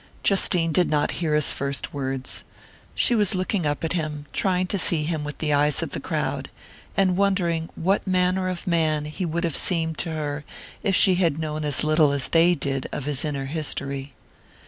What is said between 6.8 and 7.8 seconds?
and wondering